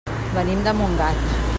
[0.37, 1.41] Venim de Montgat.